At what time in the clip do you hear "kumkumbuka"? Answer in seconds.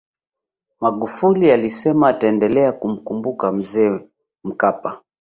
2.71-3.51